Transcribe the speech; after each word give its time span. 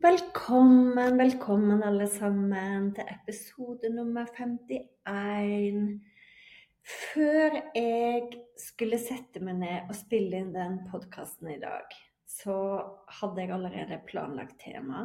Velkommen, 0.00 1.18
velkommen 1.18 1.82
alle 1.84 2.06
sammen 2.08 2.86
til 2.96 3.04
episode 3.12 3.90
nummer 3.92 4.30
51. 4.32 5.98
Før 6.88 7.58
jeg 7.76 8.30
skulle 8.56 8.96
sette 8.96 9.42
meg 9.44 9.58
ned 9.60 9.90
og 9.92 9.98
spille 9.98 10.40
inn 10.40 10.54
den 10.54 10.78
podkasten 10.88 11.52
i 11.52 11.58
dag, 11.60 11.84
så 12.24 12.56
hadde 13.20 13.44
jeg 13.44 13.52
allerede 13.58 14.00
planlagt 14.08 14.56
tema. 14.64 15.04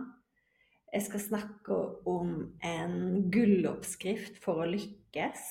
Jeg 0.88 1.10
skal 1.10 1.26
snakke 1.26 1.82
om 2.08 2.34
en 2.64 2.98
gulloppskrift 3.36 4.40
for 4.48 4.64
å 4.64 4.72
lykkes. 4.78 5.48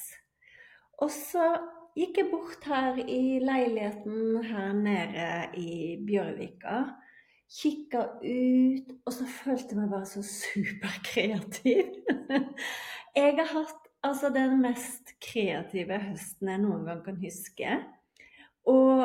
Og 1.05 1.13
så 1.13 1.53
gikk 2.01 2.23
jeg 2.23 2.33
bort 2.33 2.65
her 2.73 2.97
i 3.05 3.45
leiligheten 3.45 4.41
her 4.55 4.73
nede 4.73 5.33
i 5.61 5.99
Bjørvika 6.01 6.87
kikka 7.51 8.05
ut, 8.25 8.93
og 9.05 9.15
så 9.15 9.27
følte 9.31 9.75
jeg 9.75 9.81
meg 9.81 9.93
bare 9.93 10.09
så 10.09 10.23
superkreativ. 10.27 11.91
jeg 13.21 13.35
har 13.39 13.51
hatt 13.53 13.91
altså 14.05 14.31
den 14.35 14.59
mest 14.63 15.15
kreative 15.23 15.99
høsten 16.03 16.51
jeg 16.51 16.63
noen 16.65 16.85
gang 16.89 17.03
kan 17.07 17.19
huske. 17.21 17.79
Og 18.71 19.05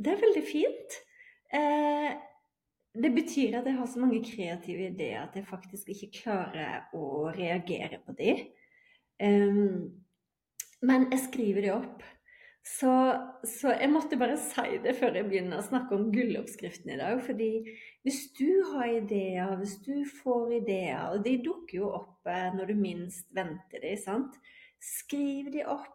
det 0.00 0.14
er 0.14 0.22
veldig 0.24 0.44
fint. 0.48 0.96
Eh, 1.54 2.14
det 2.94 3.10
betyr 3.14 3.58
at 3.58 3.66
jeg 3.66 3.78
har 3.78 3.90
så 3.90 4.00
mange 4.00 4.22
kreative 4.24 4.88
ideer 4.90 5.24
at 5.24 5.36
jeg 5.36 5.46
faktisk 5.48 5.90
ikke 5.90 6.12
klarer 6.22 6.84
å 6.94 7.30
reagere 7.34 7.98
på 8.06 8.14
dem. 8.14 8.44
Men 10.84 11.06
jeg 11.10 11.22
skriver 11.24 11.64
det 11.64 11.72
opp. 11.74 12.04
Så, 12.64 12.90
så, 13.44 13.74
jeg 13.76 13.90
måtte 13.92 14.16
bare 14.16 14.38
si 14.40 14.78
det 14.80 14.94
før 14.96 15.18
jeg 15.18 15.28
begynner 15.28 15.60
å 15.60 15.66
snakke 15.66 15.98
om 15.98 16.06
gulloppskriften 16.14 16.94
i 16.94 16.96
dag. 16.96 17.20
fordi 17.26 17.50
hvis 18.06 18.22
du 18.38 18.48
har 18.72 18.88
ideer, 18.88 19.52
hvis 19.60 19.76
du 19.84 20.00
får 20.22 20.54
ideer, 20.62 21.02
og 21.12 21.26
de 21.26 21.36
dukker 21.44 21.82
jo 21.82 21.90
opp 21.92 22.30
eh, 22.30 22.48
når 22.56 22.72
du 22.72 22.80
minst 22.80 23.28
venter 23.36 23.84
de, 23.84 23.92
sant? 24.00 24.40
Skriv 24.80 25.52
de 25.52 25.66
opp, 25.68 25.92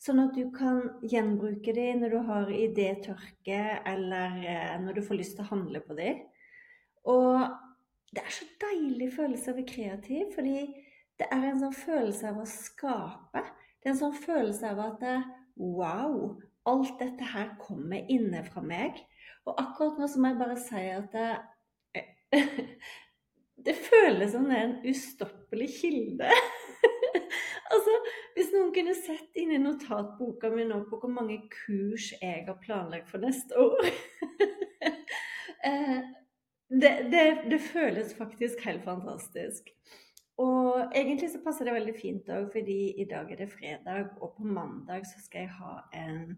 sånn 0.00 0.24
at 0.24 0.32
du 0.36 0.48
kan 0.56 0.80
gjenbruke 1.04 1.76
de 1.76 1.86
når 2.00 2.16
du 2.16 2.18
har 2.32 2.56
idétørke, 2.64 3.62
eller 3.84 4.40
eh, 4.40 4.74
når 4.80 4.96
du 4.96 5.04
får 5.04 5.20
lyst 5.20 5.36
til 5.36 5.44
å 5.44 5.52
handle 5.52 5.84
på 5.84 6.00
de. 6.00 6.10
Og 7.12 7.44
det 8.16 8.24
er 8.24 8.32
så 8.32 8.48
deilig 8.64 9.12
følelse 9.18 9.50
av 9.50 9.58
å 9.58 9.60
være 9.60 9.68
kreativ, 9.68 10.28
fordi 10.32 10.60
det 11.20 11.28
er 11.28 11.50
en 11.50 11.60
sånn 11.60 11.76
følelse 11.76 12.30
av 12.32 12.40
å 12.40 12.48
skape. 12.48 13.50
Det 13.80 13.90
er 13.90 13.98
en 13.98 14.06
sånn 14.06 14.22
følelse 14.24 14.72
av 14.72 14.86
at 14.90 15.04
eh, 15.04 15.34
Wow! 15.56 16.36
Alt 16.66 16.96
dette 17.00 17.26
her 17.32 17.54
kommer 17.62 18.08
inne 18.10 18.42
fra 18.46 18.62
meg. 18.64 18.98
Og 19.46 19.54
akkurat 19.62 20.00
nå 20.00 20.08
så 20.10 20.20
må 20.20 20.32
jeg 20.32 20.40
bare 20.40 20.58
si 20.58 20.82
at 20.90 21.12
det, 21.14 22.42
det 23.66 23.76
føles 23.86 24.32
som 24.34 24.48
det 24.50 24.58
er 24.58 24.66
en 24.66 24.78
ustoppelig 24.90 25.68
kilde. 25.78 26.30
altså, 27.72 27.94
hvis 28.34 28.52
noen 28.54 28.72
kunne 28.74 28.96
sett 28.98 29.38
inn 29.38 29.54
i 29.54 29.62
notatboka 29.62 30.50
mi 30.52 30.66
nå 30.66 30.82
på 30.90 31.00
hvor 31.02 31.12
mange 31.12 31.38
kurs 31.52 32.10
jeg 32.18 32.44
har 32.48 32.58
planlagt 32.62 33.10
for 33.10 33.22
neste 33.22 33.56
år 33.58 33.88
eh, 35.68 36.00
det, 36.66 36.92
det, 37.12 37.24
det, 37.50 37.60
føles 37.62 38.14
faktisk 38.18 38.64
helt 38.66 38.82
fantastisk. 38.84 39.70
Og 40.42 40.92
egentlig 40.92 41.30
så 41.32 41.40
passer 41.44 41.64
det 41.64 41.76
veldig 41.78 41.94
fint 41.96 42.26
òg, 42.28 42.50
fordi 42.52 42.80
i 43.00 43.06
dag 43.08 43.30
er 43.32 43.40
det 43.40 43.52
fredag, 43.52 44.10
og 44.20 44.34
på 44.36 44.44
mandag 44.44 45.06
så 45.08 45.22
skal 45.24 45.46
jeg 45.46 45.54
ha 45.56 45.76
en 45.96 46.36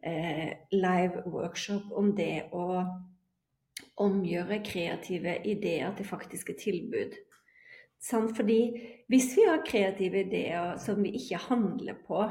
eh, 0.00 0.54
live 0.72 1.26
workshop 1.28 1.92
om 1.92 2.14
det 2.16 2.46
å 2.56 2.84
omgjøre 4.00 4.62
kreative 4.64 5.36
ideer 5.46 5.92
til 5.96 6.08
faktiske 6.08 6.56
tilbud. 6.58 7.14
Sånn, 8.04 8.30
fordi 8.36 8.58
hvis 9.12 9.30
vi 9.36 9.46
har 9.48 9.62
kreative 9.64 10.24
ideer 10.26 10.74
som 10.82 11.04
vi 11.04 11.14
ikke 11.20 11.40
handler 11.46 12.00
på, 12.08 12.24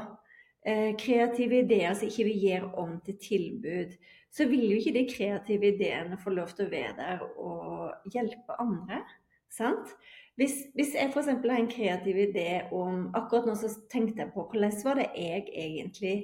eh, 0.66 0.92
kreative 0.98 1.62
ideer 1.64 1.94
som 1.94 2.10
ikke 2.10 2.28
vi 2.28 2.36
gir 2.48 2.66
om 2.74 2.98
til 3.06 3.18
tilbud, 3.22 3.96
så 4.34 4.46
vil 4.50 4.66
jo 4.66 4.76
ikke 4.78 4.96
de 4.98 5.06
kreative 5.10 5.70
ideene 5.74 6.18
få 6.18 6.34
lov 6.34 6.54
til 6.54 6.66
å 6.66 6.70
være 6.74 6.94
der 6.98 7.24
og 7.38 8.10
hjelpe 8.10 8.58
andre. 8.58 9.04
Sant? 9.50 9.94
Hvis, 10.34 10.54
hvis 10.74 10.94
jeg 10.98 11.12
f.eks. 11.12 11.28
har 11.30 11.58
en 11.58 11.70
kreativ 11.70 12.16
idé 12.18 12.48
om 12.74 13.06
Akkurat 13.14 13.46
nå 13.46 13.54
så 13.58 13.70
tenkte 13.90 14.24
jeg 14.24 14.32
på 14.34 14.42
hvordan 14.50 14.72
var 14.82 14.98
det 14.98 15.12
jeg 15.14 15.44
egentlig 15.52 16.16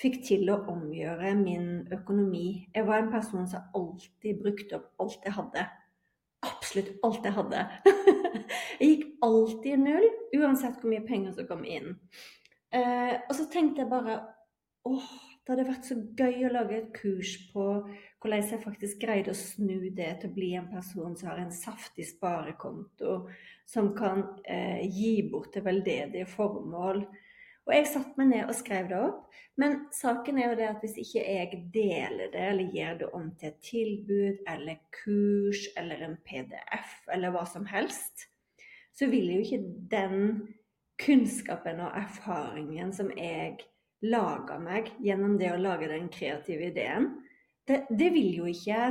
fikk 0.00 0.22
til 0.24 0.48
å 0.48 0.62
omgjøre 0.72 1.34
min 1.36 1.66
økonomi. 1.92 2.70
Jeg 2.72 2.86
var 2.88 3.02
en 3.02 3.12
person 3.12 3.44
som 3.48 3.68
alltid 3.76 4.40
brukte 4.40 4.78
opp 4.78 5.04
alt 5.04 5.26
jeg 5.28 5.36
hadde. 5.36 5.66
Absolutt 6.48 6.94
alt 7.04 7.26
jeg 7.28 7.36
hadde. 7.36 7.64
jeg 8.80 8.88
gikk 8.94 9.04
alltid 9.26 9.74
i 9.74 9.80
null, 9.82 10.06
uansett 10.40 10.80
hvor 10.80 10.92
mye 10.94 11.04
penger 11.04 11.36
som 11.36 11.48
kom 11.50 11.66
inn. 11.68 11.98
Eh, 12.72 13.12
og 13.26 13.34
så 13.36 13.44
tenkte 13.52 13.84
jeg 13.84 13.92
bare 13.92 14.22
åh, 14.88 15.10
det 15.44 15.52
hadde 15.52 15.68
vært 15.68 15.90
så 15.90 15.98
gøy 16.16 16.46
å 16.46 16.54
lage 16.54 16.78
et 16.78 16.90
kurs 16.96 17.34
på 17.52 17.66
hvordan 18.20 18.44
jeg 18.52 18.62
faktisk 18.62 19.00
greide 19.00 19.32
å 19.32 19.38
snu 19.38 19.88
det 19.96 20.10
til 20.20 20.28
å 20.28 20.34
bli 20.34 20.50
en 20.58 20.68
person 20.68 21.16
som 21.16 21.30
har 21.30 21.40
en 21.40 21.54
saftig 21.54 22.04
sparekonto, 22.10 23.14
som 23.68 23.94
kan 23.96 24.26
eh, 24.44 24.84
gi 24.92 25.22
bort 25.32 25.54
til 25.54 25.64
veldedige 25.64 26.28
formål. 26.28 27.06
Og 27.64 27.72
jeg 27.76 27.88
satte 27.88 28.20
meg 28.20 28.30
ned 28.32 28.50
og 28.50 28.56
skrev 28.58 28.90
det 28.90 28.98
opp. 29.00 29.24
Men 29.60 29.76
saken 29.94 30.40
er 30.40 30.50
jo 30.50 30.58
det 30.58 30.68
at 30.68 30.84
hvis 30.84 30.98
ikke 31.00 31.22
jeg 31.24 31.62
deler 31.72 32.30
det, 32.32 32.44
eller 32.52 32.76
gir 32.76 33.00
det 33.00 33.08
om 33.16 33.30
til 33.40 33.50
et 33.50 33.58
tilbud 33.64 34.44
eller 34.48 34.80
kurs 35.00 35.66
eller 35.80 36.04
en 36.06 36.16
PDF 36.26 36.94
eller 37.12 37.34
hva 37.34 37.44
som 37.48 37.66
helst, 37.68 38.26
så 38.96 39.08
vil 39.08 39.32
jo 39.32 39.42
ikke 39.44 39.62
den 39.92 40.16
kunnskapen 41.00 41.80
og 41.80 41.96
erfaringen 41.96 42.92
som 42.92 43.08
jeg 43.16 43.60
laga 44.04 44.58
meg 44.60 44.90
gjennom 45.04 45.36
det 45.40 45.52
å 45.52 45.60
lage 45.60 45.88
den 45.88 46.08
kreative 46.12 46.70
ideen, 46.70 47.12
det, 47.70 47.84
det, 47.90 48.10
vil 48.14 48.34
jo 48.40 48.48
ikke 48.50 48.88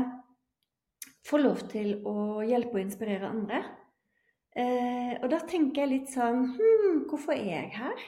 få 1.28 1.42
lov 1.42 1.66
til 1.72 1.98
å 2.08 2.40
hjelpe 2.48 2.78
og 2.78 2.86
inspirere 2.86 3.28
andre. 3.28 3.60
Eh, 4.56 5.20
og 5.20 5.28
da 5.31 5.42
tenker 5.46 5.84
jeg 5.84 5.92
litt 5.92 6.14
sånn 6.14 6.48
Hm, 6.56 7.04
hvorfor 7.10 7.36
er 7.36 7.52
jeg 7.52 7.76
her? 7.76 8.08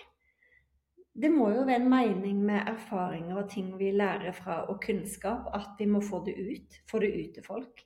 Det 1.11 1.29
må 1.29 1.49
jo 1.51 1.65
være 1.67 1.83
en 1.83 1.89
mening 1.91 2.39
med 2.47 2.69
erfaringer 2.71 3.41
og 3.43 3.49
ting 3.51 3.73
vi 3.77 3.91
lærer 3.91 4.31
fra, 4.33 4.61
og 4.71 4.79
kunnskap, 4.83 5.49
at 5.53 5.75
vi 5.79 5.89
må 5.91 5.99
få 6.01 6.21
det 6.25 6.37
ut. 6.39 6.77
Få 6.87 7.01
det 7.03 7.11
ut 7.17 7.33
til 7.35 7.45
folk. 7.45 7.83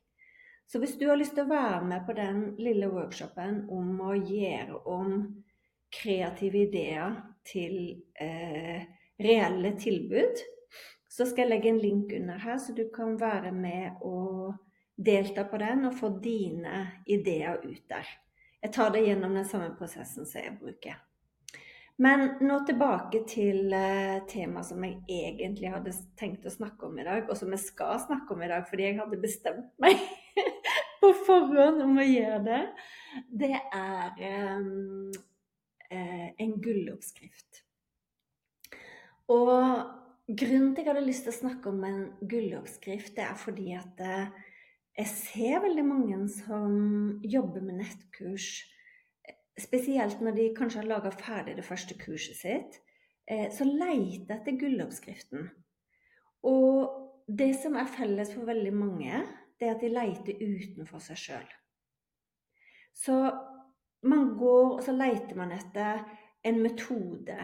Så 0.69 0.79
hvis 0.81 0.95
du 0.97 1.07
har 1.09 1.17
lyst 1.17 1.35
til 1.37 1.45
å 1.45 1.51
være 1.51 1.81
med 1.89 2.05
på 2.05 2.13
den 2.17 2.45
lille 2.61 2.89
workshopen 2.93 3.65
om 3.73 3.99
å 4.01 4.13
gjøre 4.13 4.79
om 4.89 5.17
kreative 5.93 6.65
ideer 6.67 7.17
til 7.45 7.75
eh, 8.21 8.85
reelle 9.21 9.73
tilbud, 9.81 10.41
så 11.15 11.23
skal 11.23 11.45
jeg 11.45 11.53
legge 11.53 11.71
en 11.71 11.79
link 11.79 12.11
under 12.17 12.39
her, 12.43 12.57
så 12.59 12.73
du 12.75 12.89
kan 12.95 13.15
være 13.19 13.53
med 13.55 14.01
og 14.03 14.57
delta 14.95 15.45
på 15.47 15.59
den 15.61 15.87
og 15.87 15.95
få 15.95 16.09
dine 16.23 16.81
ideer 17.07 17.61
ut 17.63 17.83
der. 17.89 18.09
Jeg 18.63 18.73
tar 18.75 18.91
det 18.91 19.05
gjennom 19.05 19.35
den 19.37 19.47
samme 19.47 19.71
prosessen 19.77 20.27
som 20.27 20.41
jeg 20.41 20.57
bruker. 20.59 20.97
Men 22.03 22.25
nå 22.43 22.57
tilbake 22.67 23.21
til 23.29 23.71
uh, 23.71 24.25
temaet 24.27 24.67
som 24.67 24.83
jeg 24.83 24.97
egentlig 25.07 25.71
hadde 25.71 25.95
tenkt 26.19 26.43
å 26.43 26.51
snakke 26.51 26.89
om 26.89 26.99
i 26.99 27.07
dag, 27.07 27.29
og 27.29 27.39
som 27.39 27.53
jeg 27.55 27.63
skal 27.63 28.01
snakke 28.03 28.35
om 28.35 28.43
i 28.43 28.51
dag 28.51 28.67
fordi 28.67 28.89
jeg 28.89 28.99
hadde 28.99 29.21
bestemt 29.21 29.69
meg 29.79 30.01
på 30.99 31.13
forhånd 31.29 31.79
om 31.85 31.95
å 32.01 32.07
gjøre 32.09 32.41
det. 32.49 32.63
Det 33.31 33.53
er 33.55 34.25
um, 34.59 35.13
uh, 35.87 36.27
en 36.43 36.57
gulloppskrift. 36.59 37.63
Og 39.31 39.94
grunnen 40.27 40.73
til 40.73 40.81
at 40.81 40.85
jeg 40.85 40.93
hadde 40.93 41.07
lyst 41.07 41.25
til 41.27 41.33
å 41.33 41.39
snakke 41.39 41.71
om 41.71 41.83
en 41.85 41.99
gulloppskrift, 42.21 43.13
det 43.17 43.25
er 43.25 43.35
fordi 43.39 43.71
at 43.77 44.01
uh, 44.01 44.29
jeg 44.95 45.11
ser 45.11 45.59
veldig 45.65 45.85
mange 45.85 46.21
som 46.31 47.19
jobber 47.23 47.61
med 47.65 47.81
nettkurs 47.83 48.63
spesielt 49.59 50.21
når 50.23 50.37
de 50.37 50.45
kanskje 50.55 50.81
har 50.81 50.89
laga 50.89 51.11
ferdig 51.15 51.55
det 51.57 51.65
første 51.67 51.97
kurset 51.99 52.37
sitt, 52.39 52.79
eh, 53.27 53.47
så 53.51 53.67
leter 53.67 54.35
etter 54.37 54.57
gulloppskriften. 54.59 55.49
Og 56.47 57.27
det 57.27 57.53
som 57.59 57.75
er 57.79 57.91
felles 57.91 58.33
for 58.35 58.47
veldig 58.47 58.73
mange, 58.75 59.21
det 59.59 59.67
er 59.67 59.75
at 59.75 59.83
de 59.83 59.91
leter 59.91 60.41
utenfor 60.41 61.03
seg 61.03 61.19
sjøl. 61.19 61.47
Så 62.95 63.15
man 64.05 64.35
går 64.37 64.75
og 64.75 64.83
så 64.85 64.95
leter 64.95 65.39
man 65.39 65.53
etter 65.55 66.03
en 66.45 66.61
metode. 66.61 67.37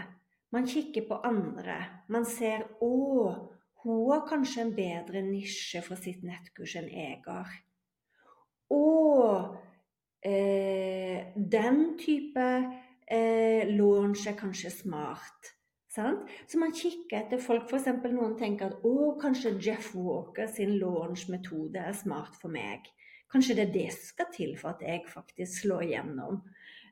Man 0.51 0.67
kikker 0.67 1.07
på 1.07 1.19
andre. 1.23 1.77
Man 2.07 2.25
ser 2.25 2.67
'Å, 2.81 3.49
hun 3.83 4.11
har 4.11 4.27
kanskje 4.27 4.61
en 4.61 4.75
bedre 4.75 5.21
nisje 5.21 5.81
for 5.81 5.95
sitt 5.95 6.23
nettkurs 6.23 6.75
enn 6.75 6.89
jeg 6.91 7.21
har'. 7.25 7.55
Å, 8.71 9.59
eh, 10.23 11.31
den 11.35 11.97
type 11.97 12.47
eh, 13.07 13.67
launch 13.67 14.27
er 14.27 14.37
kanskje 14.39 14.71
smart. 14.71 15.55
Sant? 15.91 16.29
Så 16.47 16.59
man 16.59 16.71
kikker 16.71 17.17
etter 17.17 17.39
folk, 17.43 17.67
f.eks. 17.67 17.89
noen 18.13 18.37
tenker 18.39 18.71
at 18.71 18.85
å, 18.87 19.17
kanskje 19.19 19.57
Jeff 19.59 19.93
Walker 19.95 20.47
sin 20.47 20.77
launch-metode 20.79 21.83
er 21.83 21.93
smart 21.93 22.37
for 22.39 22.53
meg. 22.53 22.87
Kanskje 23.31 23.57
det 23.57 23.65
er 23.65 23.73
det 23.73 23.89
som 23.95 24.07
skal 24.13 24.29
til 24.35 24.53
for 24.59 24.71
at 24.71 24.85
jeg 24.85 25.03
faktisk 25.11 25.65
slår 25.65 25.89
igjennom. 25.89 26.41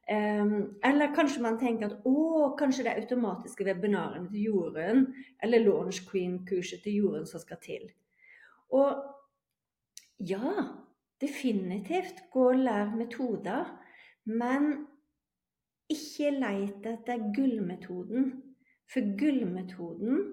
Eller 0.10 1.14
kanskje 1.14 1.44
man 1.44 1.60
tenker 1.62 1.92
at 1.92 2.06
å, 2.10 2.54
kanskje 2.58 2.86
det 2.86 2.92
er 2.92 3.02
automatiske 3.04 3.66
webinarene 3.68 4.32
til 4.32 4.48
Jorunn, 4.48 5.04
eller 5.44 5.62
Launch 5.62 6.02
Queen-kurset 6.10 6.82
til 6.86 7.04
Jorunn 7.04 7.28
som 7.30 7.42
skal 7.44 7.60
til. 7.62 7.86
Og 8.74 9.04
ja, 10.26 10.54
definitivt 11.22 12.24
gå 12.34 12.48
og 12.52 12.64
lær 12.64 12.96
metoder, 12.98 13.70
men 14.26 14.72
ikke 15.90 16.32
leit 16.36 16.86
etter 16.90 17.30
gullmetoden. 17.36 18.32
For 18.90 19.06
gullmetoden 19.20 20.24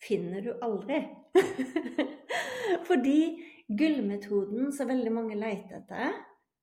finner 0.00 0.44
du 0.44 0.54
aldri. 0.64 1.02
Fordi 2.88 3.18
gullmetoden 3.68 4.72
som 4.72 4.88
veldig 4.88 5.12
mange 5.12 5.36
leter 5.38 5.82
etter 5.82 6.16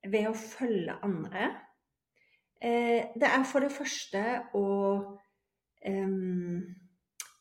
ved 0.09 0.27
å 0.29 0.35
følge 0.37 0.97
andre, 1.05 1.51
det 2.63 3.27
er 3.27 3.43
for 3.43 3.65
det 3.65 3.73
første 3.75 4.23
å 4.55 4.67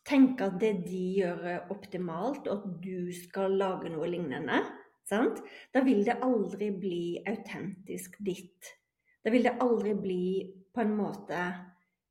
tenke 0.08 0.48
at 0.48 0.58
det 0.60 0.72
de 0.86 1.02
gjør, 1.20 1.42
er 1.46 1.72
optimalt, 1.72 2.48
og 2.48 2.56
at 2.56 2.78
du 2.82 3.12
skal 3.14 3.54
lage 3.60 3.92
noe 3.92 4.08
lignende. 4.10 4.62
Sant? 5.08 5.42
Da 5.74 5.82
vil 5.84 6.04
det 6.06 6.20
aldri 6.24 6.70
bli 6.74 7.04
autentisk 7.28 8.16
ditt. 8.24 8.72
Da 9.22 9.30
vil 9.30 9.46
det 9.46 9.58
aldri 9.62 9.94
bli 9.98 10.24
på 10.74 10.82
en 10.82 10.96
måte 10.96 11.42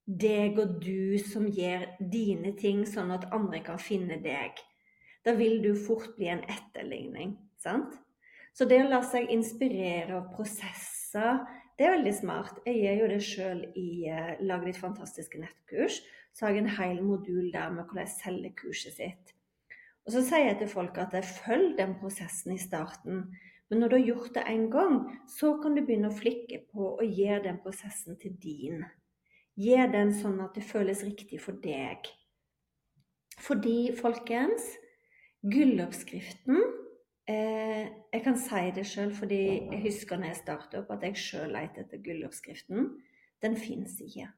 deg 0.06 0.60
og 0.60 0.80
du 0.84 1.18
som 1.22 1.48
gjør 1.48 1.86
dine 2.12 2.54
ting, 2.60 2.84
sånn 2.88 3.12
at 3.16 3.30
andre 3.36 3.62
kan 3.66 3.80
finne 3.82 4.20
deg. 4.24 4.60
Da 5.26 5.36
vil 5.38 5.62
du 5.64 5.74
fort 5.78 6.16
bli 6.18 6.32
en 6.32 6.44
etterligning. 6.50 7.36
Sant? 7.62 7.96
Så 8.54 8.68
det 8.68 8.82
å 8.84 8.90
la 8.92 9.02
seg 9.08 9.30
inspirere 9.32 10.18
av 10.18 10.32
prosesser, 10.36 11.44
det 11.82 11.88
er 11.88 11.96
veldig 11.96 12.12
smart. 12.14 12.60
Jeg 12.70 12.78
gjør 12.78 13.00
jo 13.00 13.06
det 13.10 13.22
sjøl 13.26 13.62
i 13.74 13.88
uh, 14.14 14.34
Lag 14.46 14.66
ditt 14.68 14.78
fantastiske 14.78 15.40
nettkurs. 15.42 15.96
Så 16.30 16.46
har 16.46 16.54
jeg 16.54 16.62
en 16.62 16.76
hel 16.78 17.00
modul 17.02 17.48
der 17.50 17.72
med 17.74 17.88
hvordan 17.88 18.04
jeg 18.04 18.12
selger 18.14 18.52
kurset 18.60 19.00
sitt. 19.00 19.32
Og 20.06 20.14
så 20.14 20.22
sier 20.28 20.46
jeg 20.46 20.60
til 20.60 20.70
folk 20.70 21.00
at 21.02 21.16
jeg 21.18 21.26
følger 21.26 21.80
den 21.80 21.96
prosessen 21.98 22.54
i 22.54 22.60
starten. 22.62 23.24
Men 23.72 23.82
når 23.82 23.90
du 23.90 23.96
har 23.98 24.06
gjort 24.12 24.38
det 24.38 24.44
én 24.52 24.68
gang, 24.70 25.00
så 25.26 25.56
kan 25.64 25.74
du 25.74 25.82
begynne 25.82 26.12
å 26.12 26.20
flikke 26.20 26.62
på 26.70 26.92
å 27.02 27.08
gjøre 27.08 27.48
den 27.48 27.58
prosessen 27.66 28.20
til 28.22 28.38
din. 28.46 28.86
Gjør 29.58 29.90
den 29.98 30.14
sånn 30.14 30.38
at 30.46 30.54
det 30.54 30.68
føles 30.70 31.02
riktig 31.08 31.42
for 31.42 31.58
deg. 31.66 32.06
Fordi, 33.42 33.90
folkens, 33.98 34.70
gulloppskriften 35.42 36.62
eh, 37.30 37.90
Jeg 38.14 38.24
kan 38.24 38.38
si 38.40 38.72
det 38.76 38.86
sjøl 38.88 39.14
fordi 39.16 39.42
jeg 39.72 39.82
husker 39.86 40.20
når 40.20 40.32
jeg 40.32 40.42
startet 40.42 40.80
opp 40.82 40.94
at 40.96 41.04
jeg 41.08 41.20
sjøl 41.20 41.54
lette 41.56 41.86
etter 41.86 42.02
gulloppskriften. 42.04 42.90
Den 43.42 43.58
fins 43.58 44.00
ikke. 44.02 44.30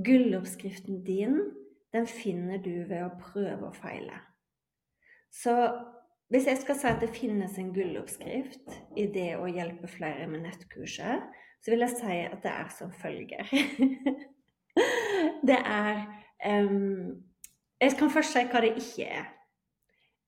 Gulloppskriften 0.00 1.02
din, 1.04 1.40
den 1.92 2.06
finner 2.06 2.60
du 2.62 2.84
ved 2.88 3.04
å 3.04 3.14
prøve 3.20 3.68
og 3.68 3.76
feile. 3.76 4.20
Så 5.30 5.54
hvis 6.30 6.46
jeg 6.46 6.60
skal 6.62 6.78
si 6.78 6.86
at 6.86 7.00
det 7.02 7.10
finnes 7.10 7.56
en 7.58 7.72
gulloppskrift 7.74 8.76
i 8.98 9.06
det 9.10 9.32
å 9.38 9.48
hjelpe 9.50 9.90
flere 9.90 10.28
med 10.30 10.44
nettkurset, 10.46 11.26
så 11.60 11.72
vil 11.72 11.84
jeg 11.84 11.96
si 11.98 12.18
at 12.22 12.38
det 12.44 12.52
er 12.52 12.70
som 12.72 12.92
følger. 12.94 13.50
det 15.48 15.58
er 15.58 16.04
um, 16.46 17.18
Jeg 17.80 17.96
kan 17.98 18.12
først 18.14 18.36
si 18.36 18.44
hva 18.46 18.62
det 18.62 18.76
ikke 18.78 19.08
er. 19.10 19.26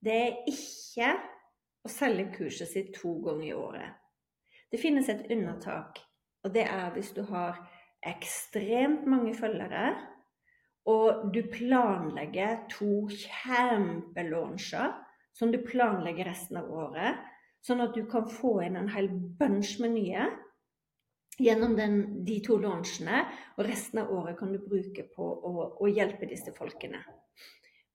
Det 0.02 0.16
er 0.18 0.50
ikke 0.50 1.12
å 1.82 1.90
selge 1.90 2.30
kurset 2.36 2.70
sitt 2.70 2.94
to 2.96 3.16
ganger 3.24 3.46
i 3.48 3.54
året. 3.56 3.98
Det 4.72 4.80
finnes 4.80 5.08
et 5.12 5.26
undertak, 5.30 6.00
og 6.44 6.54
det 6.54 6.64
er 6.68 6.90
hvis 6.94 7.12
du 7.16 7.22
har 7.28 7.58
ekstremt 8.02 9.04
mange 9.06 9.34
følgere 9.38 9.92
og 10.90 11.28
du 11.34 11.42
planlegger 11.52 12.64
to 12.72 13.06
kjempelauncher 13.14 14.94
som 15.38 15.52
du 15.52 15.60
planlegger 15.62 16.26
resten 16.26 16.58
av 16.58 16.70
året, 16.74 17.20
sånn 17.62 17.84
at 17.84 17.94
du 17.94 18.02
kan 18.10 18.26
få 18.28 18.58
inn 18.66 18.76
en 18.76 18.90
hel 18.90 19.08
bunch 19.38 19.76
med 19.80 19.94
nye 19.94 20.26
gjennom 21.38 21.76
den, 21.78 22.24
de 22.26 22.40
to 22.44 22.58
launchene, 22.60 23.22
og 23.56 23.66
resten 23.66 24.02
av 24.02 24.10
året 24.12 24.36
kan 24.38 24.52
du 24.52 24.58
bruke 24.60 25.06
på 25.14 25.24
å, 25.24 25.68
å 25.78 25.88
hjelpe 25.88 26.28
disse 26.28 26.52
folkene. 26.56 27.00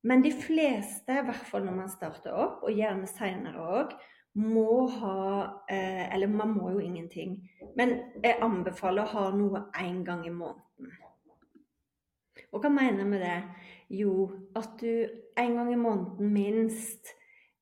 Men 0.07 0.23
de 0.23 0.31
fleste, 0.31 1.11
i 1.11 1.25
hvert 1.27 1.49
fall 1.49 1.65
når 1.67 1.75
man 1.81 1.91
starter 1.91 2.35
opp, 2.35 2.61
og 2.63 2.75
gjerne 2.75 3.09
seinere 3.11 3.65
òg, 3.79 3.97
må 4.37 4.85
ha 4.99 5.19
eh, 5.65 6.03
Eller 6.13 6.29
man 6.29 6.53
må 6.53 6.69
jo 6.75 6.81
ingenting, 6.83 7.39
men 7.75 7.95
jeg 8.21 8.37
anbefaler 8.45 9.03
å 9.03 9.13
ha 9.15 9.23
noe 9.33 9.63
én 9.81 10.03
gang 10.05 10.21
i 10.27 10.33
måneden. 10.33 10.91
Og 12.53 12.61
hva 12.61 12.69
mener 12.69 13.01
jeg 13.01 13.09
med 13.09 13.23
det? 13.25 13.39
Jo, 13.97 14.27
at 14.55 14.77
du 14.79 15.07
en 15.39 15.57
gang 15.57 15.71
i 15.73 15.79
måneden 15.79 16.31
minst 16.33 17.09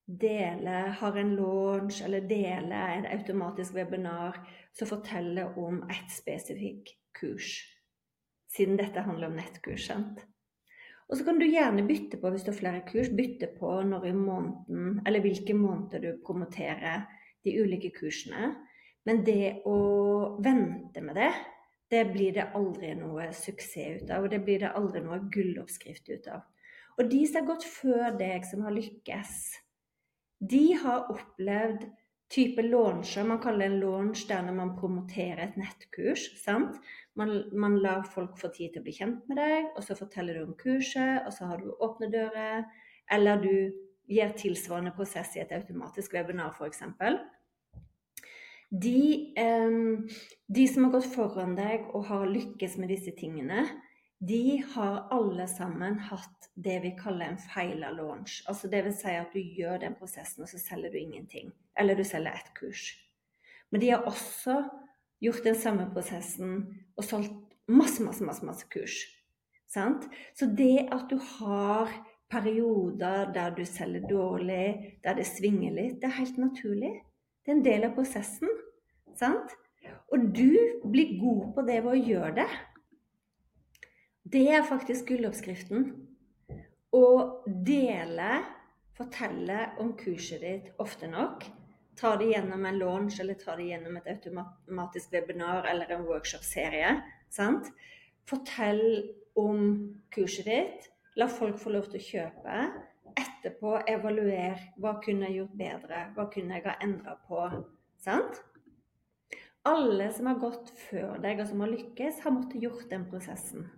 deler, 0.06 0.92
har 1.00 1.18
en 1.18 1.34
launch 1.40 2.04
eller 2.06 2.28
deler 2.30 3.00
et 3.00 3.08
automatisk 3.16 3.74
webinar 3.80 4.38
som 4.75 4.90
forteller 4.92 5.58
om 5.58 5.82
et 5.90 6.12
spesifikt 6.14 6.94
kurs. 7.16 7.58
Siden 8.52 8.78
dette 8.78 9.08
handler 9.08 9.32
om 9.32 9.40
nettkurs. 9.40 9.88
sant? 9.88 10.25
Og 11.10 11.18
så 11.18 11.26
kan 11.26 11.38
du 11.40 11.46
gjerne 11.46 11.86
bytte 11.86 12.18
på 12.18 12.32
hvis 12.34 12.46
du 12.46 12.52
har 12.52 12.58
flere 12.58 12.86
kurs, 12.88 13.12
bytte 13.14 13.52
på 13.60 13.72
når 13.86 14.08
i 14.10 14.14
måneden, 14.18 15.02
eller 15.06 15.22
hvilke 15.22 15.54
måneder 15.54 16.02
du 16.02 16.24
promoterer 16.26 17.06
de 17.46 17.54
ulike 17.62 17.92
kursene. 17.94 18.56
Men 19.06 19.22
det 19.26 19.62
å 19.70 19.78
vente 20.42 21.04
med 21.06 21.22
det 21.22 21.34
det 21.94 22.02
blir 22.10 22.34
det 22.34 22.48
aldri 22.58 22.96
noe 22.98 23.28
suksess 23.38 24.02
ut 24.02 24.10
av, 24.10 24.26
og 24.26 24.32
det 24.34 24.42
blir 24.46 24.64
det 24.64 24.72
aldri 24.74 25.04
noe 25.06 25.20
gulloppskrift 25.32 26.10
ut 26.10 26.30
av. 26.34 26.42
Og 26.98 27.12
de 27.12 27.22
som 27.28 27.42
har 27.42 27.50
gått 27.52 27.68
før 27.68 28.18
deg, 28.18 28.48
som 28.48 28.64
har 28.66 28.74
lykkes, 28.74 29.36
de 30.40 30.64
har 30.82 31.12
opplevd 31.14 31.86
type 32.32 32.64
launcher. 32.66 33.28
Man 33.28 33.42
kaller 33.44 33.68
det 33.68 33.74
en 33.74 33.82
launch 33.84 34.26
der 34.30 34.42
når 34.46 34.58
man 34.58 34.76
promoterer 34.80 35.44
et 35.46 35.60
nettkurs. 35.60 36.26
sant? 36.42 36.80
Man, 37.15 37.31
man, 37.55 37.77
lar 37.79 38.03
folk 38.12 38.36
få 38.39 38.50
tid 38.51 38.74
til 38.74 38.84
å 38.84 38.86
bli 38.86 38.95
kjent 38.98 39.29
med 39.29 39.39
deg, 39.39 39.69
og 39.75 39.86
så 39.86 39.95
forteller 39.95 40.36
du 40.36 40.50
om 40.50 40.57
kurset, 40.60 41.24
og 41.24 41.31
så 41.36 41.48
har 41.48 41.62
du 41.63 41.72
åpne 41.72 42.12
dører. 42.12 42.65
Eller 43.12 43.39
du 43.39 43.53
gjør 44.12 44.36
tilsvarende 44.38 44.91
prosess 44.98 45.38
i 45.38 45.41
et 45.43 45.53
automatisk 45.55 46.13
webinar, 46.17 46.53
f.eks 46.57 46.84
de, 48.81 49.34
de, 50.48 50.67
som 50.67 50.88
har 50.88 50.93
gått 50.95 51.12
foran 51.13 51.55
deg 51.57 51.89
og 51.95 52.07
har 52.10 52.29
lykkes 52.29 52.77
med 52.81 52.91
disse 52.93 53.13
tingene, 53.17 53.65
de 54.25 54.62
har 54.74 55.05
alle 55.13 55.45
sammen 55.51 56.00
hatt 56.10 56.50
det 56.55 56.79
vi 56.86 56.93
kaller 56.98 57.34
en 57.34 57.41
feila 57.41 57.91
launch. 57.93 58.39
Altså 58.50 58.69
det 58.72 58.81
vil 58.88 58.95
si 58.95 59.12
at 59.13 59.36
du 59.36 59.39
gjør 59.39 59.81
den 59.84 59.98
prosessen, 60.00 60.45
og 60.45 60.50
så 60.50 60.60
selger 60.62 60.93
du 60.93 60.98
ingenting. 61.00 61.51
Eller 61.77 61.98
du 61.98 62.03
selger 62.07 62.34
ett 62.34 62.53
kurs. 62.57 62.93
Men 63.69 63.84
de 63.84 63.91
har 63.91 64.07
også 64.07 64.62
gjort 65.24 65.45
den 65.45 65.57
samme 65.60 65.88
prosessen 65.93 66.57
og 66.95 67.03
solgt 67.07 67.36
masse, 67.67 68.03
masse, 68.03 68.24
masse, 68.24 68.45
masse 68.45 68.67
kurs. 68.72 68.98
Sant? 69.72 70.07
Så 70.38 70.48
det 70.57 70.88
at 70.93 71.10
du 71.10 71.17
har 71.17 71.91
perioder 72.31 73.31
der 73.34 73.55
du 73.55 73.65
selger 73.65 74.07
dårlig, 74.10 74.98
der 75.03 75.17
det 75.17 75.27
svinger 75.27 75.74
litt, 75.74 76.00
det 76.01 76.10
er 76.10 76.19
helt 76.19 76.38
naturlig. 76.41 76.93
Det 77.45 77.51
er 77.51 77.57
en 77.60 77.65
del 77.65 77.86
av 77.88 77.95
prosessen. 77.98 78.50
Sant? 79.15 79.53
Og 80.13 80.31
du 80.36 80.55
blir 80.89 81.17
god 81.19 81.53
på 81.55 81.65
det 81.67 81.81
ved 81.84 81.91
å 81.91 82.05
gjøre 82.10 82.34
det. 82.41 82.50
Det 84.25 84.48
er 84.50 84.65
faktisk 84.65 85.12
gulloppskriften. 85.12 85.91
Å 86.95 87.05
dele, 87.45 88.39
fortelle 88.98 89.60
om 89.84 89.93
kurset 90.00 90.41
ditt 90.41 90.72
ofte 90.81 91.10
nok. 91.12 91.45
Ta 91.96 92.16
det 92.20 92.32
gjennom 92.34 92.66
en 92.66 92.80
launch 92.80 93.20
eller 93.24 93.38
ta 93.40 93.56
det 93.56 93.70
gjennom 93.70 93.98
et 93.98 94.10
automatisk 94.12 95.14
webinar 95.14 95.68
eller 95.72 95.94
en 95.96 96.08
workshop-serie. 96.08 96.98
Fortell 98.30 98.84
om 99.40 99.62
kurset 100.12 100.50
ditt. 100.50 100.90
La 101.16 101.30
folk 101.32 101.60
få 101.62 101.72
lov 101.72 101.88
til 101.92 102.02
å 102.02 102.08
kjøpe. 102.10 102.58
Etterpå 103.16 103.78
evaluer. 103.88 104.60
Hva 104.82 104.98
kunne 105.04 105.30
jeg 105.30 105.40
gjort 105.40 105.56
bedre? 105.62 106.02
Hva 106.18 106.28
kunne 106.34 106.58
jeg 106.58 106.68
ha 106.68 106.75
endra 106.84 107.16
på? 107.30 107.46
Sant? 108.04 108.42
Alle 109.66 110.12
som 110.14 110.28
har 110.30 110.42
gått 110.42 110.70
før 110.90 111.16
deg, 111.24 111.40
og 111.42 111.48
som 111.50 111.64
har 111.64 111.72
lykkes, 111.72 112.20
har 112.22 112.36
måttet 112.36 112.62
gjort 112.62 112.90
den 112.92 113.08
prosessen. 113.10 113.70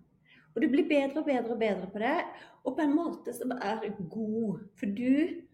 Og 0.56 0.64
du 0.64 0.68
blir 0.74 0.88
bedre 0.90 1.22
og 1.22 1.28
bedre 1.30 1.54
og 1.54 1.62
bedre 1.62 1.88
på 1.94 2.02
det, 2.02 2.18
og 2.66 2.74
på 2.76 2.84
en 2.84 2.96
måte 2.98 3.34
som 3.38 3.54
er 3.56 3.86
god. 4.10 4.66
For 4.80 4.90
du 4.90 5.46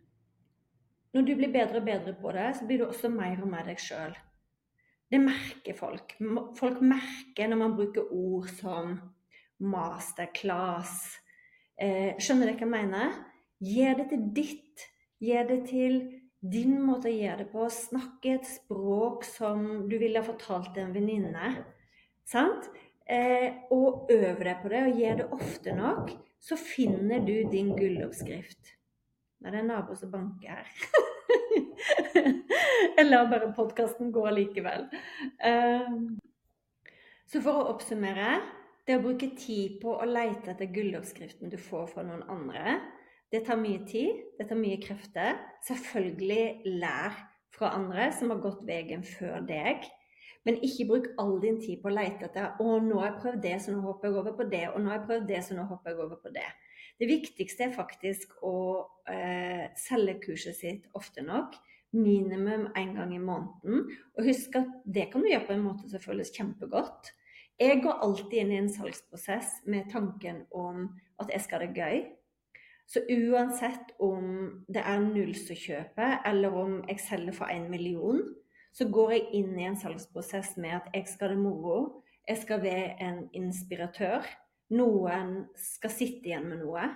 Når 1.14 1.26
du 1.28 1.34
blir 1.38 1.52
bedre 1.54 1.82
og 1.82 1.86
bedre 1.86 2.14
på 2.18 2.32
det, 2.34 2.48
så 2.58 2.68
blir 2.68 2.82
du 2.82 2.88
også 2.88 3.12
mer 3.14 3.42
og 3.42 3.50
mer 3.52 3.68
deg 3.70 3.82
sjøl. 3.82 4.16
Det 5.14 5.20
merker 5.22 5.78
folk. 5.78 6.16
Folk 6.58 6.80
merker 6.82 7.52
når 7.52 7.60
man 7.60 7.76
bruker 7.78 8.10
ord 8.10 8.50
som 8.58 8.96
masterclass. 9.62 10.96
Eh, 11.78 12.18
skjønner 12.18 12.50
dere 12.50 12.58
hva 12.58 12.66
jeg 12.66 12.74
mener? 12.74 13.14
Gjør 13.64 14.00
det 14.02 14.08
til 14.10 14.26
ditt. 14.40 14.88
Gjør 15.24 15.48
det 15.52 15.60
til 15.70 16.00
din 16.42 16.76
måte 16.82 17.12
å 17.12 17.14
gjøre 17.14 17.44
det 17.44 17.50
på. 17.54 17.68
Snakk 17.70 18.26
i 18.26 18.34
et 18.34 18.50
språk 18.50 19.28
som 19.28 19.86
du 19.92 20.00
ville 20.02 20.18
ha 20.18 20.26
fortalt 20.26 20.74
til 20.74 20.88
en 20.88 20.98
venninne. 20.98 21.54
Sant? 22.28 22.72
Eh, 23.06 23.68
og 23.76 24.10
øv 24.12 24.42
deg 24.42 24.62
på 24.64 24.72
det, 24.72 24.86
og 24.88 25.02
gjør 25.04 25.20
det 25.22 25.34
ofte 25.38 25.76
nok, 25.78 26.14
så 26.42 26.58
finner 26.60 27.22
du 27.24 27.36
din 27.52 27.74
gulloppskrift. 27.78 28.80
Nei, 29.44 29.52
det 29.52 29.60
er 29.60 29.68
nabo 29.68 29.96
som 30.00 30.12
banker 30.14 30.56
her. 30.56 30.68
Jeg 32.96 33.06
lar 33.10 33.28
bare 33.28 33.50
podkasten 33.56 34.12
gå 34.16 34.24
likevel. 34.32 34.86
Eh, 35.44 35.90
så 37.28 37.42
for 37.44 37.60
å 37.60 37.70
oppsummere 37.74 38.38
det 38.88 38.96
å 38.96 39.04
bruke 39.04 39.34
tid 39.36 39.82
på 39.82 39.98
å 39.98 40.08
lete 40.08 40.54
etter 40.54 40.72
gulloppskriften 40.72 41.52
du 41.52 41.58
får 41.60 41.90
fra 41.92 42.06
noen 42.08 42.24
andre, 42.32 42.78
det 43.34 43.44
tar 43.48 43.60
mye 43.60 43.82
tid, 43.90 44.22
det 44.38 44.48
tar 44.48 44.60
mye 44.60 44.80
krefter. 44.80 45.40
Selvfølgelig 45.68 46.78
lær 46.80 47.18
fra 47.54 47.74
andre 47.76 48.12
som 48.16 48.32
har 48.32 48.40
gått 48.44 48.64
veien 48.68 49.04
før 49.04 49.44
deg. 49.50 49.84
Men 50.48 50.60
ikke 50.64 50.88
bruk 50.88 51.08
all 51.20 51.40
din 51.44 51.60
tid 51.64 51.82
på 51.82 51.90
å 51.90 51.96
lete 51.96 52.28
etter 52.28 52.62
å, 52.64 52.78
nå 52.84 53.00
har 53.00 53.10
jeg 53.10 53.22
prøvd 53.24 53.42
det, 53.44 53.56
så 53.64 53.74
nå 53.74 53.82
hopper 53.84 54.10
jeg 54.10 54.20
over 54.22 54.36
på 54.38 54.48
det. 54.52 54.64
Og 54.72 54.80
nå 54.80 54.92
har 54.92 55.02
jeg 55.02 55.08
prøvd 55.10 55.28
det, 55.32 55.42
så 55.44 55.58
nå 55.58 55.68
hopper 55.68 55.94
jeg 55.94 56.06
over 56.06 56.22
på 56.24 56.32
det. 56.36 56.48
Det 57.02 57.10
viktigste 57.10 57.68
er 57.68 57.76
faktisk 57.76 58.36
å 58.46 58.56
eh, 59.10 59.70
selge 59.80 60.20
kurset 60.24 60.58
sitt 60.60 60.90
ofte 60.98 61.26
nok. 61.26 61.58
Minimum 61.94 62.70
én 62.80 62.96
gang 62.98 63.14
i 63.14 63.22
måneden. 63.22 63.88
Og 64.18 64.30
husk 64.30 64.56
at 64.58 64.70
det 64.86 65.10
kan 65.12 65.22
du 65.22 65.30
gjøre 65.30 65.48
på 65.50 65.56
en 65.58 65.66
måte 65.66 65.90
som 65.90 66.02
føles 66.02 66.34
kjempegodt. 66.34 67.12
Jeg 67.62 67.84
går 67.84 68.02
alltid 68.02 68.40
inn 68.42 68.52
i 68.54 68.60
en 68.64 68.72
salgsprosess 68.72 69.60
med 69.70 69.90
tanken 69.94 70.44
om 70.58 70.88
at 71.22 71.30
jeg 71.34 71.46
skal 71.46 71.62
ha 71.62 71.68
det 71.68 71.78
gøy. 71.78 72.06
Så 72.90 73.04
uansett 73.10 73.94
om 74.04 74.64
det 74.68 74.82
er 74.84 75.04
null 75.04 75.36
som 75.38 75.58
kjøper, 75.58 76.18
eller 76.28 76.58
om 76.58 76.80
jeg 76.90 77.00
selger 77.02 77.36
for 77.38 77.54
én 77.54 77.70
million, 77.72 78.20
så 78.74 78.90
går 78.90 79.14
jeg 79.14 79.28
inn 79.40 79.54
i 79.60 79.68
en 79.70 79.78
salgsprosess 79.80 80.56
med 80.58 80.80
at 80.80 80.90
jeg 80.94 81.08
skal 81.12 81.30
ha 81.30 81.36
det 81.36 81.44
moro. 81.44 81.78
Jeg 82.28 82.42
skal 82.42 82.64
være 82.64 82.96
en 83.06 83.20
inspiratør. 83.38 84.26
Noen 84.74 85.36
skal 85.60 85.92
sitte 85.94 86.32
igjen 86.32 86.48
med 86.50 86.64
noe. 86.64 86.88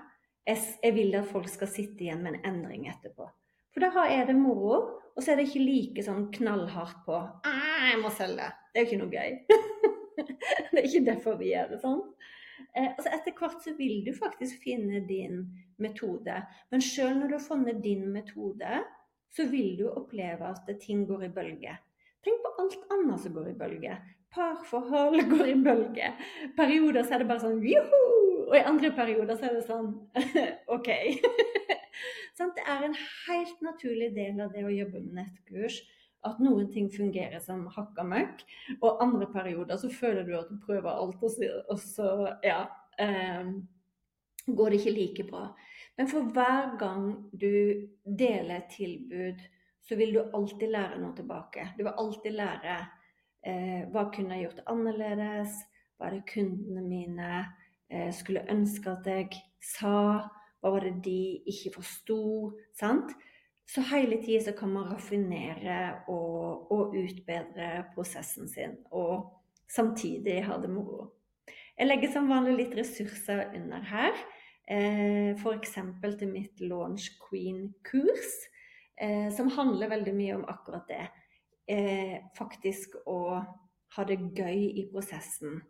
Jeg 0.47 0.93
vil 0.95 1.17
at 1.19 1.27
folk 1.27 1.49
skal 1.51 1.69
sitte 1.69 2.05
igjen 2.05 2.23
med 2.23 2.37
en 2.37 2.47
endring 2.53 2.87
etterpå. 2.87 3.27
For 3.75 3.83
da 3.83 4.07
er 4.09 4.25
det 4.29 4.37
moro, 4.39 4.77
og 5.13 5.19
så 5.19 5.33
er 5.33 5.39
det 5.39 5.49
ikke 5.49 5.65
like 5.65 6.05
sånn 6.05 6.29
knallhardt 6.33 7.03
på 7.05 7.19
jeg 7.87 8.01
må 8.01 8.11
selge. 8.13 8.49
Det 8.71 8.79
er 8.79 8.85
jo 8.85 8.89
ikke 8.89 9.01
noe 9.01 9.13
gøy. 9.13 9.31
det 10.71 10.81
er 10.81 10.87
ikke 10.87 11.05
derfor 11.07 11.39
vi 11.39 11.51
gjør 11.53 11.71
det 11.73 11.79
sånn. 11.81 12.03
Eh, 12.73 12.89
altså 12.89 13.11
etter 13.13 13.35
hvert 13.37 13.63
så 13.63 13.73
vil 13.77 14.03
du 14.05 14.11
faktisk 14.17 14.63
finne 14.65 15.01
din 15.07 15.43
metode. 15.81 16.39
Men 16.73 16.83
sjøl 16.83 17.17
når 17.17 17.31
du 17.31 17.37
har 17.37 17.45
funnet 17.45 17.83
din 17.83 18.07
metode, 18.13 18.81
så 19.33 19.47
vil 19.51 19.75
du 19.79 19.87
oppleve 19.89 20.51
at 20.53 20.69
ting 20.81 21.05
går 21.09 21.27
i 21.27 21.33
bølger. 21.33 21.81
Tenk 22.25 22.43
på 22.43 22.53
alt 22.63 22.77
annet 22.95 23.23
som 23.23 23.35
går 23.35 23.51
i 23.51 23.57
bølger. 23.57 23.99
Parforhold 24.33 25.23
går 25.33 25.51
i 25.51 25.57
bølger. 25.63 26.29
Perioder 26.57 27.03
så 27.03 27.15
er 27.15 27.23
det 27.23 27.29
bare 27.31 27.45
sånn 27.45 27.61
juhu! 27.65 28.03
Og 28.47 28.55
i 28.55 28.63
andre 28.63 28.93
perioder 28.95 29.35
så 29.35 29.49
er 29.49 29.57
det 29.57 29.65
sånn 29.67 29.91
OK. 30.75 30.89
sånn, 32.37 32.53
det 32.55 32.63
er 32.63 32.87
en 32.87 32.97
helt 33.27 33.63
naturlig 33.65 34.13
del 34.15 34.39
av 34.43 34.53
det 34.55 34.63
å 34.63 34.73
jobbe 34.73 35.03
med 35.03 35.23
nettkurs 35.23 35.81
at 36.27 36.39
noen 36.43 36.67
ting 36.73 36.89
fungerer 36.91 37.39
som 37.43 37.67
hakka 37.71 38.03
møkk, 38.07 38.41
og 38.81 39.01
andre 39.03 39.27
perioder 39.31 39.79
så 39.79 39.89
føler 39.93 40.25
du 40.27 40.33
at 40.37 40.49
du 40.49 40.57
prøver 40.63 40.89
alt, 40.89 41.21
og 41.23 41.31
så, 41.31 41.49
og 41.69 41.79
så 41.79 42.07
ja, 42.43 42.63
eh, 42.99 43.51
går 44.47 44.73
det 44.73 44.79
ikke 44.81 44.95
like 44.95 45.27
bra. 45.29 45.43
Men 45.97 46.09
for 46.11 46.33
hver 46.33 46.73
gang 46.79 47.07
du 47.31 47.87
deler 48.03 48.57
et 48.57 48.73
tilbud, 48.75 49.45
så 49.87 49.95
vil 49.95 50.13
du 50.13 50.21
alltid 50.35 50.73
lære 50.73 50.99
noe 50.99 51.15
tilbake. 51.15 51.69
Du 51.77 51.85
vil 51.85 51.93
alltid 51.93 52.35
lære 52.35 52.77
hva 53.93 54.07
kunne 54.13 54.37
jeg 54.37 54.47
gjort 54.47 54.65
annerledes, 54.71 55.61
hva 55.97 56.09
er 56.09 56.17
det 56.17 56.27
kundene 56.29 56.83
mine 56.85 57.29
eh, 57.89 58.11
skulle 58.13 58.45
ønske 58.51 58.91
at 58.91 59.07
jeg 59.09 59.41
sa, 59.63 59.93
hva 60.61 60.73
var 60.73 60.85
det 60.85 60.97
de 61.05 61.21
ikke 61.49 61.77
forsto? 61.79 62.19
Sant? 62.77 63.13
Så 63.67 63.83
hele 63.89 64.21
tida 64.23 64.53
kan 64.55 64.71
man 64.71 64.87
raffinere 64.93 66.03
og, 66.07 66.71
og, 66.71 66.95
utbedre 66.95 67.83
prosessen 67.95 68.47
sin, 68.47 68.77
og 68.95 69.27
samtidig 69.67 70.39
ha 70.47 70.55
det 70.61 70.71
moro. 70.71 71.09
Jeg 71.77 71.89
legger 71.89 72.13
som 72.13 72.29
vanlig 72.31 72.55
litt 72.61 72.77
ressurser 72.77 73.49
under 73.57 73.83
her. 73.89 74.15
Eh, 74.67 75.35
F.eks. 75.35 75.75
til 76.19 76.31
mitt 76.31 76.63
Launch 76.63 77.11
Queen-kurs, 77.21 78.31
eh, 78.99 79.27
som 79.35 79.51
handler 79.55 79.91
veldig 79.91 80.15
mye 80.15 80.39
om 80.39 80.47
akkurat 80.47 80.87
det. 80.89 81.05
Eh, 81.67 82.19
faktisk 82.37 82.95
å 83.05 83.19
ha 83.97 84.03
det 84.07 84.19
gøy 84.37 84.61
i 84.79 84.85
prosessen. 84.91 85.61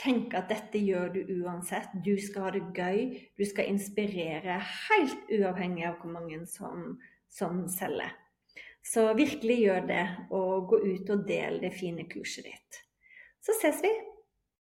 Tenk 0.00 0.34
at 0.34 0.48
dette 0.50 0.78
gjør 0.78 1.12
du 1.14 1.20
uansett. 1.40 1.92
Du 2.02 2.14
skal 2.18 2.48
ha 2.48 2.52
det 2.54 2.62
gøy. 2.74 3.02
Du 3.38 3.44
skal 3.46 3.70
inspirere 3.70 4.58
helt 4.62 5.30
uavhengig 5.30 5.86
av 5.86 6.00
hvor 6.00 6.14
mange 6.14 6.40
som, 6.50 6.96
som 7.30 7.64
selger. 7.70 8.14
Så 8.84 9.06
virkelig 9.16 9.58
gjør 9.62 9.86
det, 9.88 10.02
og 10.34 10.68
gå 10.74 10.80
ut 10.84 11.14
og 11.14 11.22
del 11.28 11.60
det 11.62 11.72
fine 11.78 12.04
kurset 12.10 12.50
ditt. 12.50 12.82
Så 13.40 13.56
ses 13.60 13.80
vi! 13.84 13.92